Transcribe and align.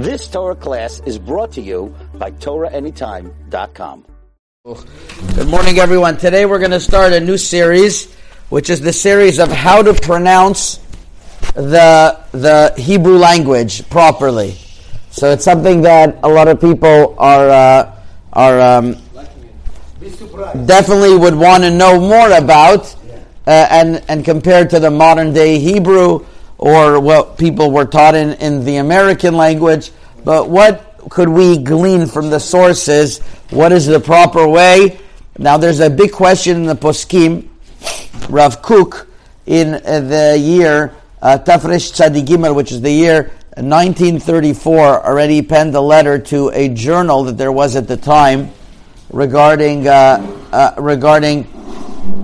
This 0.00 0.28
Torah 0.28 0.56
class 0.56 1.02
is 1.04 1.18
brought 1.18 1.52
to 1.52 1.60
you 1.60 1.94
by 2.14 2.30
TorahAnytime.com. 2.30 4.06
Good 4.64 5.46
morning, 5.46 5.78
everyone. 5.78 6.16
Today 6.16 6.46
we're 6.46 6.58
going 6.58 6.70
to 6.70 6.80
start 6.80 7.12
a 7.12 7.20
new 7.20 7.36
series, 7.36 8.10
which 8.48 8.70
is 8.70 8.80
the 8.80 8.94
series 8.94 9.38
of 9.38 9.52
how 9.52 9.82
to 9.82 9.92
pronounce 9.92 10.80
the 11.52 12.18
the 12.32 12.72
Hebrew 12.78 13.18
language 13.18 13.86
properly. 13.90 14.56
So 15.10 15.32
it's 15.32 15.44
something 15.44 15.82
that 15.82 16.18
a 16.22 16.30
lot 16.30 16.48
of 16.48 16.62
people 16.62 17.14
are 17.18 17.50
uh, 17.50 17.94
are 18.32 18.58
um, 18.58 18.96
definitely 20.64 21.14
would 21.14 21.34
want 21.34 21.62
to 21.64 21.70
know 21.70 22.00
more 22.00 22.32
about, 22.38 22.96
uh, 23.46 23.66
and 23.68 24.02
and 24.08 24.24
compared 24.24 24.70
to 24.70 24.80
the 24.80 24.90
modern 24.90 25.34
day 25.34 25.58
Hebrew 25.58 26.24
or 26.60 27.00
what 27.00 27.38
people 27.38 27.70
were 27.70 27.86
taught 27.86 28.14
in, 28.14 28.34
in 28.34 28.62
the 28.66 28.76
American 28.76 29.34
language. 29.34 29.92
But 30.24 30.50
what 30.50 31.00
could 31.08 31.30
we 31.30 31.56
glean 31.56 32.06
from 32.06 32.28
the 32.28 32.38
sources? 32.38 33.20
What 33.48 33.72
is 33.72 33.86
the 33.86 33.98
proper 33.98 34.46
way? 34.46 35.00
Now, 35.38 35.56
there's 35.56 35.80
a 35.80 35.88
big 35.88 36.12
question 36.12 36.58
in 36.58 36.66
the 36.66 36.76
Poskim. 36.76 37.48
Rav 38.28 38.60
Kook, 38.60 39.08
in 39.46 39.74
uh, 39.74 40.00
the 40.00 40.38
year 40.38 40.94
uh, 41.22 41.38
Tafresh 41.38 41.92
Tzadigimel, 41.92 42.54
which 42.54 42.72
is 42.72 42.82
the 42.82 42.90
year 42.90 43.32
1934, 43.56 45.06
already 45.06 45.40
penned 45.40 45.74
a 45.74 45.80
letter 45.80 46.18
to 46.18 46.50
a 46.50 46.68
journal 46.68 47.24
that 47.24 47.38
there 47.38 47.52
was 47.52 47.74
at 47.74 47.88
the 47.88 47.96
time 47.96 48.50
regarding 49.10 49.88
uh, 49.88 50.44
uh, 50.52 50.74
regarding 50.76 51.44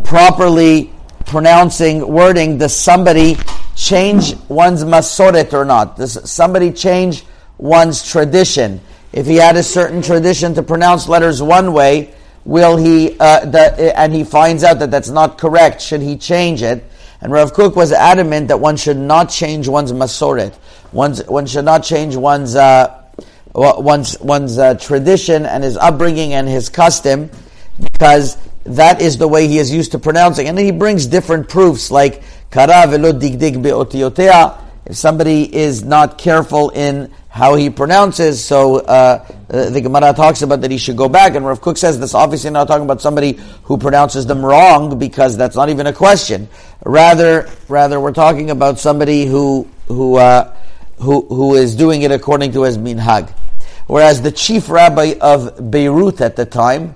properly 0.05 0.93
pronouncing 1.25 2.07
wording. 2.07 2.59
Does 2.59 2.77
somebody 2.77 3.37
change 3.77 4.35
one's 4.49 4.83
masoret 4.83 5.53
or 5.53 5.65
not? 5.65 5.97
Does 5.97 6.29
somebody 6.29 6.73
change 6.73 7.25
one's 7.59 8.11
tradition? 8.11 8.81
If 9.13 9.27
he 9.27 9.37
had 9.37 9.57
a 9.57 9.63
certain 9.63 10.03
tradition 10.03 10.55
to 10.55 10.63
pronounce 10.63 11.09
letters 11.09 11.41
one 11.41 11.73
way, 11.73 12.15
will 12.45 12.77
he, 12.77 13.17
uh, 13.21 13.45
the, 13.45 13.99
and 13.99 14.13
he 14.13 14.25
finds 14.25 14.65
out 14.65 14.79
that 14.81 14.91
that's 14.91 15.11
not 15.11 15.39
correct, 15.39 15.81
should 15.81 16.03
he 16.03 16.17
change 16.17 16.63
it? 16.63 16.85
And 17.21 17.33
Rav 17.33 17.53
Kook 17.53 17.77
was 17.77 17.93
adamant 17.93 18.49
that 18.49 18.61
one 18.61 18.77
should 18.77 18.97
not 18.97 19.31
change 19.31 19.69
one's 19.69 19.93
masoret. 19.93 20.57
One's, 20.93 21.25
one 21.27 21.47
should 21.47 21.65
not 21.65 21.83
change 21.83 22.17
one's, 22.17 22.57
uh, 22.57 23.05
one's, 23.55 24.19
one's 24.21 24.59
uh, 24.59 24.75
tradition 24.75 25.47
and 25.47 25.65
his 25.65 25.77
upbringing 25.77 26.35
and 26.35 26.49
his 26.49 26.69
custom, 26.69 27.31
because 27.81 28.37
that 28.65 29.01
is 29.01 29.19
the 29.19 29.29
way 29.29 29.49
he 29.49 29.59
is 29.59 29.73
used 29.73 29.93
to 29.93 29.99
pronouncing. 29.99 30.49
And 30.49 30.57
then 30.57 30.65
he 30.65 30.73
brings 30.73 31.07
different 31.07 31.49
proofs, 31.49 31.91
like 31.91 32.23
kara 32.57 32.87
velo 32.87 33.13
digdig 33.13 33.63
beotiotea. 33.63 34.63
If 34.87 34.97
somebody 34.97 35.55
is 35.55 35.85
not 35.85 36.17
careful 36.17 36.71
in 36.71 37.13
how 37.29 37.55
he 37.55 37.69
pronounces, 37.69 38.43
so 38.43 38.77
uh, 38.77 39.27
the 39.49 39.81
Gemara 39.83 40.15
talks 40.15 40.41
about 40.41 40.63
that 40.63 40.71
he 40.71 40.79
should 40.79 40.97
go 40.97 41.09
back. 41.09 41.35
And 41.35 41.45
Rav 41.45 41.61
Kook 41.61 41.77
says 41.77 42.01
this 42.01 42.15
obviously 42.15 42.51
not 42.51 42.67
talking 42.67 42.85
about 42.85 43.03
somebody 43.03 43.33
who 43.65 43.77
pronounces 43.77 44.25
them 44.25 44.47
wrong 44.47 44.99
because 44.99 45.37
that's 45.37 45.55
not 45.55 45.69
even 45.69 45.87
a 45.87 45.93
question. 45.93 46.49
Rather, 46.85 47.51
rather 47.69 48.01
we're 48.01 48.13
talking 48.13 48.51
about 48.51 48.79
somebody 48.79 49.27
who 49.27 49.69
who 49.89 50.17
uh, 50.17 50.57
who 50.99 51.27
who 51.27 51.57
is 51.57 51.77
doing 51.77 52.03
it 52.03 52.11
according 52.11 52.53
to 52.53 52.63
his 52.63 52.79
minhag. 52.79 53.29
Whereas 53.87 54.23
the 54.23 54.33
chief 54.33 54.71
rabbi 54.71 55.15
of 55.21 55.71
Beirut 55.71 56.23
at 56.23 56.37
the 56.37 56.47
time, 56.47 56.95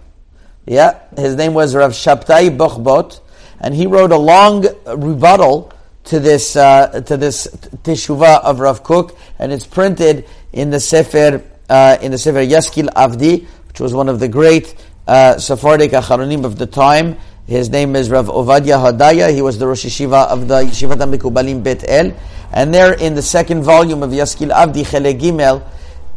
yeah, 0.65 1.01
his 1.17 1.37
name 1.37 1.53
was 1.53 1.75
Rav 1.75 1.91
Shabtai 1.91 2.57
Bochbot, 2.57 3.21
and 3.61 3.75
he 3.75 3.87
wrote 3.87 4.13
a 4.13 4.19
long 4.19 4.65
rebuttal 4.87 5.73
to 6.05 6.19
this 6.19 6.57
uh, 6.57 7.01
to 7.03 7.17
this 7.17 7.47
teshuva 7.83 8.43
of 8.43 8.61
Rav 8.61 8.83
Kook, 8.83 9.17
and 9.39 9.53
it's 9.53 9.67
printed 9.67 10.27
in 10.53 10.71
the 10.71 10.81
Sefer 10.81 11.45
uh, 11.69 11.99
in 12.01 12.11
the 12.11 12.19
Sefer 12.19 12.45
Yaskil 12.45 12.89
Avdi, 12.89 13.47
which 13.69 13.81
was 13.81 13.95
one 13.95 14.09
of 14.09 14.19
the 14.19 14.29
great 14.29 14.75
uh, 15.07 15.39
Sephardic 15.39 15.93
Acharonim 15.93 16.45
of 16.45 16.59
the 16.59 16.67
time. 16.67 17.17
His 17.47 17.69
name 17.69 17.97
is 17.97 18.11
Rav 18.11 18.27
Ovadia 18.27 18.79
Hadaya. 18.79 19.33
He 19.33 19.43
was 19.43 19.59
the 19.59 19.67
Rosh 19.67 19.85
Yeshiva 19.85 20.29
of 20.29 20.47
the 20.47 20.63
Yeshivat 20.63 20.97
HaMikubalim 20.97 21.65
Bet 21.65 21.85
El. 21.89 22.13
And 22.53 22.73
there 22.73 22.95
in 22.95 23.15
the 23.15 23.23
second 23.23 23.63
volume 23.63 24.03
of 24.03 24.11
Yaskil 24.11 24.53
Avdi, 24.53 24.85
Chele 24.85 25.19
Gimel, 25.19 25.63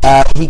uh, 0.04 0.24
he, 0.36 0.48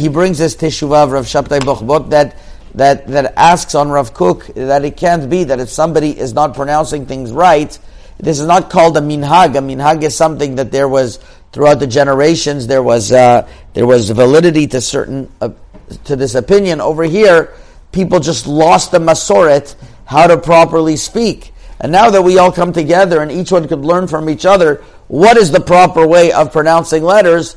he 0.00 0.08
brings 0.08 0.38
this 0.38 0.56
teshuvah 0.56 1.04
of 1.04 1.12
Rav 1.12 1.24
Shabtai 1.24 1.60
Bochbot 1.60 2.10
that 2.10 2.36
that, 2.76 3.06
that 3.08 3.34
asks 3.36 3.74
on 3.74 3.88
Rav 3.88 4.14
Kook 4.14 4.46
that 4.54 4.84
it 4.84 4.96
can't 4.96 5.28
be 5.28 5.44
that 5.44 5.60
if 5.60 5.70
somebody 5.70 6.16
is 6.16 6.34
not 6.34 6.54
pronouncing 6.54 7.06
things 7.06 7.32
right, 7.32 7.76
this 8.18 8.38
is 8.38 8.46
not 8.46 8.70
called 8.70 8.96
a 8.96 9.00
minhag. 9.00 9.56
A 9.56 9.60
minhag 9.60 10.02
is 10.02 10.14
something 10.14 10.56
that 10.56 10.70
there 10.70 10.88
was 10.88 11.18
throughout 11.52 11.80
the 11.80 11.86
generations. 11.86 12.66
There 12.66 12.82
was 12.82 13.12
uh, 13.12 13.48
there 13.74 13.86
was 13.86 14.10
validity 14.10 14.66
to 14.68 14.80
certain 14.80 15.30
uh, 15.40 15.50
to 16.04 16.16
this 16.16 16.34
opinion. 16.34 16.80
Over 16.80 17.04
here, 17.04 17.54
people 17.92 18.20
just 18.20 18.46
lost 18.46 18.90
the 18.90 18.98
masoret 18.98 19.74
how 20.04 20.26
to 20.26 20.38
properly 20.38 20.96
speak. 20.96 21.52
And 21.80 21.92
now 21.92 22.10
that 22.10 22.22
we 22.22 22.38
all 22.38 22.52
come 22.52 22.72
together 22.72 23.20
and 23.20 23.30
each 23.30 23.52
one 23.52 23.68
could 23.68 23.80
learn 23.80 24.06
from 24.06 24.30
each 24.30 24.46
other 24.46 24.82
what 25.08 25.36
is 25.36 25.50
the 25.50 25.60
proper 25.60 26.06
way 26.06 26.32
of 26.32 26.52
pronouncing 26.52 27.02
letters, 27.02 27.56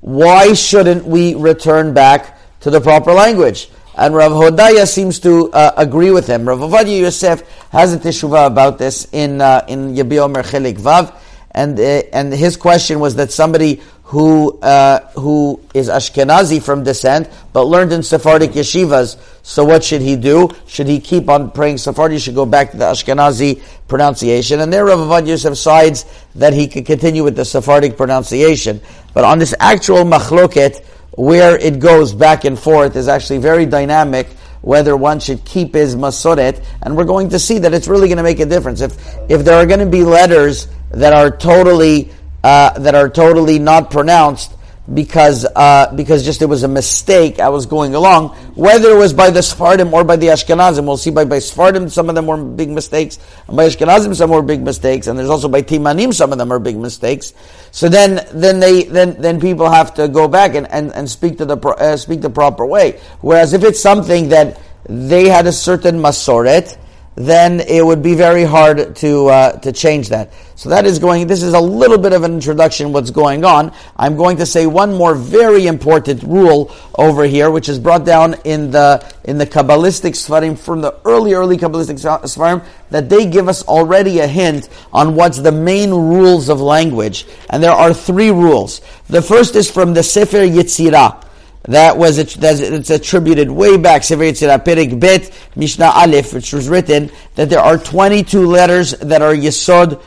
why 0.00 0.54
shouldn't 0.54 1.04
we 1.06 1.34
return 1.34 1.94
back 1.94 2.38
to 2.60 2.70
the 2.70 2.80
proper 2.80 3.12
language? 3.12 3.70
And 3.98 4.14
Rav 4.14 4.30
Hadaya 4.30 4.86
seems 4.86 5.18
to 5.20 5.50
uh, 5.50 5.72
agree 5.76 6.12
with 6.12 6.28
him. 6.28 6.46
Rav 6.46 6.60
Ovadia 6.60 7.00
Yosef 7.00 7.42
has 7.72 7.92
a 7.92 7.98
teshuvah 7.98 8.46
about 8.46 8.78
this 8.78 9.08
in 9.10 9.40
uh, 9.40 9.64
in 9.66 9.96
Yabia 9.96 10.20
Omer 10.20 10.44
Chelik 10.44 10.78
Vav, 10.78 11.12
and 11.50 11.76
uh, 11.80 11.82
and 12.12 12.32
his 12.32 12.56
question 12.56 13.00
was 13.00 13.16
that 13.16 13.32
somebody 13.32 13.82
who 14.04 14.56
uh, 14.60 15.00
who 15.18 15.60
is 15.74 15.88
Ashkenazi 15.88 16.62
from 16.62 16.84
descent 16.84 17.28
but 17.52 17.64
learned 17.64 17.92
in 17.92 18.04
Sephardic 18.04 18.52
yeshivas, 18.52 19.18
so 19.42 19.64
what 19.64 19.82
should 19.82 20.00
he 20.00 20.14
do? 20.14 20.48
Should 20.68 20.86
he 20.86 21.00
keep 21.00 21.28
on 21.28 21.50
praying 21.50 21.78
Sephardi? 21.78 22.20
Should 22.20 22.36
go 22.36 22.46
back 22.46 22.70
to 22.70 22.76
the 22.76 22.84
Ashkenazi 22.84 23.60
pronunciation? 23.88 24.60
And 24.60 24.72
there, 24.72 24.84
Rav 24.84 25.00
Ovadia 25.00 25.30
Yosef 25.30 25.58
sides 25.58 26.04
that 26.36 26.52
he 26.52 26.68
could 26.68 26.86
continue 26.86 27.24
with 27.24 27.34
the 27.34 27.44
Sephardic 27.44 27.96
pronunciation, 27.96 28.80
but 29.12 29.24
on 29.24 29.40
this 29.40 29.56
actual 29.58 30.04
machloket 30.04 30.84
where 31.12 31.56
it 31.56 31.78
goes 31.78 32.14
back 32.14 32.44
and 32.44 32.58
forth 32.58 32.96
is 32.96 33.08
actually 33.08 33.38
very 33.38 33.66
dynamic 33.66 34.28
whether 34.60 34.96
one 34.96 35.20
should 35.20 35.44
keep 35.44 35.74
his 35.74 35.96
masoret, 35.96 36.64
and 36.82 36.96
we're 36.96 37.04
going 37.04 37.28
to 37.28 37.38
see 37.38 37.58
that 37.58 37.72
it's 37.72 37.88
really 37.88 38.08
going 38.08 38.18
to 38.18 38.22
make 38.22 38.40
a 38.40 38.46
difference. 38.46 38.80
If 38.80 38.96
if 39.30 39.44
there 39.44 39.54
are 39.54 39.66
going 39.66 39.80
to 39.80 39.86
be 39.86 40.02
letters 40.02 40.68
that 40.90 41.12
are 41.12 41.34
totally 41.34 42.10
uh, 42.42 42.78
that 42.78 42.94
are 42.94 43.08
totally 43.08 43.58
not 43.58 43.90
pronounced, 43.90 44.57
because 44.92 45.44
uh, 45.44 45.92
because 45.94 46.24
just 46.24 46.40
it 46.40 46.46
was 46.46 46.62
a 46.62 46.68
mistake. 46.68 47.40
I 47.40 47.48
was 47.50 47.66
going 47.66 47.94
along, 47.94 48.30
whether 48.54 48.90
it 48.90 48.96
was 48.96 49.12
by 49.12 49.30
the 49.30 49.42
Sephardim 49.42 49.92
or 49.92 50.04
by 50.04 50.16
the 50.16 50.28
Ashkenazim. 50.28 50.86
We'll 50.86 50.96
see 50.96 51.10
by 51.10 51.24
by 51.24 51.40
Sephardim 51.40 51.88
some 51.90 52.08
of 52.08 52.14
them 52.14 52.26
were 52.26 52.42
big 52.42 52.70
mistakes, 52.70 53.18
and 53.46 53.56
by 53.56 53.66
Ashkenazim 53.66 54.14
some 54.14 54.30
were 54.30 54.42
big 54.42 54.62
mistakes, 54.62 55.06
and 55.06 55.18
there's 55.18 55.28
also 55.28 55.48
by 55.48 55.62
Timanim 55.62 56.14
some 56.14 56.32
of 56.32 56.38
them 56.38 56.50
are 56.52 56.58
big 56.58 56.76
mistakes. 56.76 57.34
So 57.70 57.88
then 57.88 58.26
then 58.32 58.60
they 58.60 58.84
then 58.84 59.20
then 59.20 59.40
people 59.40 59.70
have 59.70 59.94
to 59.94 60.08
go 60.08 60.26
back 60.26 60.54
and, 60.54 60.70
and, 60.70 60.92
and 60.94 61.08
speak 61.08 61.38
to 61.38 61.44
the 61.44 61.58
uh, 61.58 61.96
speak 61.96 62.22
the 62.22 62.30
proper 62.30 62.64
way. 62.64 63.00
Whereas 63.20 63.52
if 63.52 63.64
it's 63.64 63.80
something 63.80 64.30
that 64.30 64.60
they 64.88 65.28
had 65.28 65.46
a 65.46 65.52
certain 65.52 65.98
masoret 65.98 66.78
then 67.18 67.58
it 67.58 67.84
would 67.84 68.00
be 68.00 68.14
very 68.14 68.44
hard 68.44 68.94
to 68.94 69.26
uh, 69.26 69.58
to 69.58 69.72
change 69.72 70.08
that. 70.10 70.32
So 70.54 70.68
that 70.68 70.86
is 70.86 71.00
going. 71.00 71.26
This 71.26 71.42
is 71.42 71.52
a 71.52 71.60
little 71.60 71.98
bit 71.98 72.12
of 72.12 72.22
an 72.22 72.32
introduction. 72.32 72.92
What's 72.92 73.10
going 73.10 73.44
on? 73.44 73.72
I'm 73.96 74.16
going 74.16 74.36
to 74.36 74.46
say 74.46 74.66
one 74.66 74.94
more 74.94 75.16
very 75.16 75.66
important 75.66 76.22
rule 76.22 76.72
over 76.96 77.24
here, 77.24 77.50
which 77.50 77.68
is 77.68 77.80
brought 77.80 78.04
down 78.04 78.34
in 78.44 78.70
the 78.70 79.04
in 79.24 79.36
the 79.36 79.46
kabbalistic 79.46 80.12
svarim 80.12 80.56
from 80.56 80.80
the 80.80 80.94
early 81.04 81.34
early 81.34 81.56
kabbalistic 81.56 81.98
svarim 81.98 82.64
that 82.90 83.08
they 83.08 83.26
give 83.26 83.48
us 83.48 83.64
already 83.64 84.20
a 84.20 84.26
hint 84.28 84.68
on 84.92 85.16
what's 85.16 85.38
the 85.38 85.52
main 85.52 85.90
rules 85.90 86.48
of 86.48 86.60
language, 86.60 87.26
and 87.50 87.60
there 87.60 87.72
are 87.72 87.92
three 87.92 88.30
rules. 88.30 88.80
The 89.08 89.22
first 89.22 89.56
is 89.56 89.68
from 89.68 89.92
the 89.92 90.04
Sefer 90.04 90.46
Yetzirah. 90.46 91.27
That 91.64 91.96
was 91.96 92.18
it, 92.18 92.36
it's 92.42 92.90
attributed 92.90 93.50
way 93.50 93.76
back 93.76 94.02
Perik 94.02 94.98
Bet 94.98 95.30
Mishnah 95.56 95.90
Aleph, 95.94 96.32
which 96.32 96.52
was 96.52 96.68
written 96.68 97.10
that 97.34 97.50
there 97.50 97.60
are 97.60 97.76
22 97.76 98.46
letters 98.46 98.92
that 98.92 99.22
are 99.22 99.34
Yesod, 99.34 100.00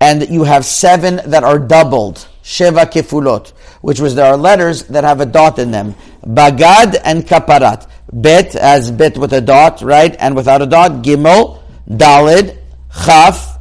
and 0.00 0.28
you 0.28 0.44
have 0.44 0.64
seven 0.64 1.20
that 1.26 1.44
are 1.44 1.58
doubled 1.58 2.28
Sheva 2.42 2.86
Kefulot, 2.86 3.50
which 3.80 4.00
was 4.00 4.14
there 4.14 4.26
are 4.26 4.36
letters 4.36 4.84
that 4.84 5.04
have 5.04 5.20
a 5.20 5.26
dot 5.26 5.58
in 5.58 5.70
them. 5.70 5.94
Bagad 6.24 7.00
and 7.04 7.26
Kaparat. 7.26 7.88
Bet 8.12 8.54
as 8.54 8.92
bet 8.92 9.18
with 9.18 9.32
a 9.32 9.40
dot, 9.40 9.82
right, 9.82 10.14
and 10.20 10.36
without 10.36 10.62
a 10.62 10.66
dot. 10.66 11.02
Gimel, 11.02 11.60
Dalid, 11.88 12.56
Chaf, 13.04 13.58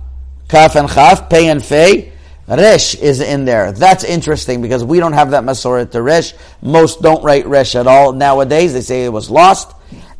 Kaf 0.47 0.75
and 0.75 0.87
Chaf, 0.87 1.29
Pei 1.29 1.47
and 1.49 1.65
Fei. 1.65 2.13
Resh 2.47 2.95
is 2.95 3.21
in 3.21 3.45
there. 3.45 3.71
That's 3.71 4.03
interesting 4.03 4.61
because 4.61 4.83
we 4.83 4.99
don't 4.99 5.13
have 5.13 5.31
that 5.31 5.43
Masoret 5.43 5.91
to 5.91 6.01
Resh. 6.01 6.33
Most 6.61 7.01
don't 7.01 7.23
write 7.23 7.47
Resh 7.47 7.75
at 7.75 7.87
all 7.87 8.13
nowadays. 8.13 8.73
They 8.73 8.81
say 8.81 9.05
it 9.05 9.09
was 9.09 9.29
lost. 9.31 9.75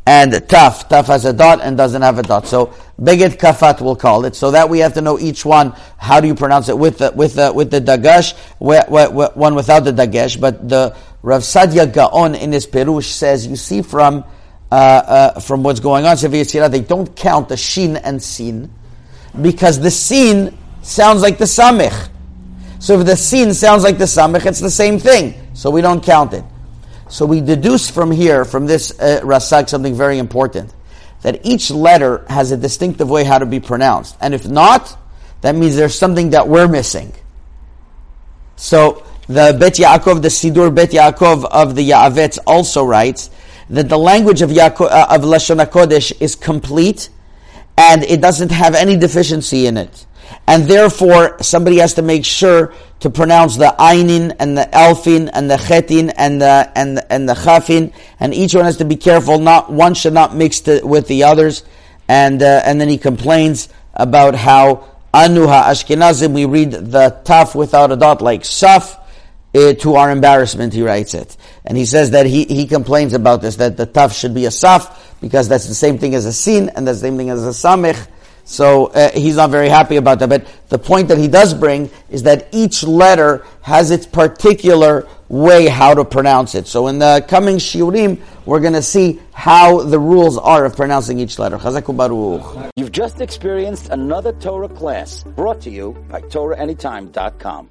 and 0.08 0.32
taf. 0.34 0.90
Taf 0.90 1.06
has 1.06 1.26
a 1.26 1.34
dot 1.34 1.62
and 1.62 1.78
doesn't 1.78 2.02
have 2.02 2.20
a 2.20 2.24
dot. 2.24 2.48
So 2.48 2.74
beged 3.00 3.38
kafat 3.38 3.82
we'll 3.82 3.96
call 3.96 4.26
it. 4.26 4.36
So 4.36 4.52
that 4.52 4.70
we 4.70 4.80
have 4.80 4.94
to 4.96 5.02
know 5.02 5.20
each 5.20 5.46
one. 5.46 5.76
How 5.98 6.20
do 6.20 6.28
you 6.28 6.36
pronounce 6.36 6.70
it 6.70 6.78
with 6.78 7.00
the, 7.00 7.12
with 7.12 7.36
the, 7.36 7.52
with 7.54 7.72
the 7.72 7.82
dagash, 7.82 8.36
one 8.60 9.56
without 9.56 9.82
the 9.82 9.94
dagash. 9.94 10.40
But 10.40 10.68
the 10.68 10.96
Rav 11.22 11.42
Saadia 11.42 11.92
Gaon 11.92 12.36
in 12.36 12.52
his 12.52 12.68
Perush 12.68 13.06
says, 13.12 13.48
you 13.48 13.56
see 13.56 13.82
from, 13.82 14.24
uh, 14.72 14.76
uh, 14.76 15.40
from 15.40 15.64
what's 15.64 15.80
going 15.80 16.06
on, 16.06 16.18
they 16.18 16.82
don't 16.82 17.16
count 17.16 17.50
the 17.50 17.58
shin 17.58 17.98
and 17.98 18.22
sin 18.22 18.72
because 19.42 19.80
the 19.80 19.92
sin 19.92 20.56
sounds 20.82 21.22
like 21.22 21.38
the 21.38 21.46
samich. 21.46 22.10
So 22.86 23.00
if 23.00 23.08
the 23.08 23.16
sin 23.16 23.56
sounds 23.56 23.82
like 23.82 23.98
the 23.98 24.06
samich, 24.06 24.46
it's 24.46 24.60
the 24.60 24.70
same 24.70 25.00
thing. 25.00 25.34
So 25.56 25.72
we 25.72 25.82
don't 25.82 26.04
count 26.04 26.34
it. 26.34 26.44
So 27.10 27.26
we 27.26 27.42
deduce 27.42 27.90
from 27.90 28.12
here, 28.12 28.46
from 28.46 28.68
this 28.68 28.92
uh, 29.00 29.22
rasak, 29.24 29.70
something 29.70 29.96
very 29.96 30.20
important. 30.20 30.72
That 31.24 31.44
each 31.44 31.72
letter 31.72 32.24
has 32.30 32.52
a 32.52 32.58
distinctive 32.58 33.10
way 33.10 33.24
how 33.24 33.40
to 33.40 33.48
be 33.48 33.60
pronounced. 33.60 34.16
And 34.22 34.36
if 34.36 34.48
not, 34.48 35.00
that 35.42 35.56
means 35.56 35.76
there's 35.76 35.98
something 35.98 36.30
that 36.30 36.48
we're 36.48 36.68
missing. 36.68 37.12
So 38.56 39.04
the 39.26 39.58
Bet 39.60 39.78
Yaakov, 39.78 40.22
the 40.22 40.28
Sidur 40.28 40.74
Bet 40.74 40.92
Yaakov 40.92 41.46
of 41.46 41.74
the 41.74 41.90
Yaavetz 41.90 42.38
also 42.46 42.86
writes 42.86 43.32
that 43.68 43.90
the 43.90 43.98
language 43.98 44.44
of, 44.44 44.52
Yaakov, 44.52 44.92
uh, 44.92 45.08
of 45.10 45.22
Lashon 45.24 45.66
HaKodesh 45.66 46.22
is 46.22 46.36
complete 46.36 47.10
and 47.80 48.04
it 48.04 48.22
doesn't 48.22 48.52
have 48.52 48.76
any 48.76 48.96
deficiency 48.96 49.66
in 49.66 49.76
it. 49.76 50.06
And 50.48 50.66
therefore, 50.66 51.42
somebody 51.42 51.78
has 51.78 51.96
to 51.96 52.02
make 52.02 52.26
sure 52.26 52.74
to 53.00 53.10
pronounce 53.10 53.58
the 53.58 53.76
Ainin 53.78 54.36
and 54.40 54.58
the 54.58 54.68
Alfin 54.72 55.30
and 55.34 55.50
the 55.50 55.58
Chetin 55.58 56.14
and 56.16 56.42
the, 56.42 56.72
and, 56.76 57.02
and 57.10 57.28
the 57.28 57.36
Chafin, 57.36 57.94
and 58.20 58.34
each 58.34 58.56
one 58.56 58.66
has 58.66 58.78
to 58.78 58.86
be 58.86 58.96
careful, 58.96 59.40
not, 59.40 59.72
one 59.72 59.94
should 59.94 60.14
not 60.14 60.36
mix 60.36 60.62
to, 60.62 60.82
with 60.84 61.08
the 61.08 61.24
others. 61.24 61.64
And, 62.08 62.42
uh, 62.42 62.62
and 62.66 62.80
then 62.80 62.88
he 62.88 62.98
complains 62.98 63.70
about 63.94 64.36
how 64.36 64.88
Anuha 65.14 65.64
Ashkenazim, 65.64 66.34
we 66.34 66.46
read 66.46 66.72
the 66.72 67.22
Taf 67.24 67.56
without 67.56 67.92
a 67.92 67.96
dot 67.96 68.22
like 68.22 68.42
Saf, 68.42 69.00
uh, 69.56 69.74
to 69.74 69.96
our 69.96 70.12
embarrassment, 70.12 70.74
he 70.74 70.82
writes 70.82 71.14
it. 71.14 71.38
And 71.64 71.78
he 71.78 71.86
says 71.86 72.12
that 72.12 72.26
he, 72.26 72.44
he 72.44 72.68
complains 72.68 73.14
about 73.14 73.42
this, 73.42 73.56
that 73.56 73.78
the 73.78 73.88
Taf 73.88 74.20
should 74.20 74.34
be 74.34 74.46
a 74.46 74.50
Saf, 74.50 74.94
because 75.22 75.48
that's 75.48 75.68
the 75.68 75.74
same 75.74 75.98
thing 75.98 76.14
as 76.14 76.26
a 76.26 76.34
Sin, 76.34 76.70
and 76.76 76.88
the 76.88 76.94
same 76.94 77.18
thing 77.18 77.30
as 77.30 77.46
a 77.46 77.50
Samech, 77.50 78.08
so 78.46 78.88
uh, 78.88 79.12
he's 79.12 79.36
not 79.36 79.50
very 79.50 79.70
happy 79.70 79.98
about 79.98 80.20
that. 80.20 80.30
But 80.30 80.48
the 80.70 80.78
point 80.78 81.08
that 81.10 81.18
he 81.18 81.28
does 81.28 81.54
bring 81.54 81.90
is 82.10 82.24
that 82.24 82.48
each 82.52 82.84
letter 82.84 83.46
has 83.62 83.92
its 83.92 84.06
particular 84.06 85.08
way 85.28 85.68
how 85.68 85.96
to 85.96 86.06
pronounce 86.06 86.54
it. 86.54 86.68
So 86.68 86.88
in 86.88 87.00
the 87.00 87.26
coming 87.28 87.58
shiurim, 87.58 88.22
we're 88.46 88.60
going 88.60 88.74
to 88.74 88.84
see 88.84 89.20
how 89.34 89.82
the 89.82 90.00
rules 90.00 90.38
are 90.38 90.64
of 90.64 90.76
pronouncing 90.76 91.20
each 91.20 91.40
letter. 91.40 91.58
You've 92.76 92.92
just 92.92 93.20
experienced 93.20 93.90
another 93.90 94.32
Torah 94.34 94.70
class 94.70 95.24
brought 95.24 95.62
to 95.62 95.72
you 95.72 95.94
by 96.10 96.22
TorahAnytime.com. 96.22 97.70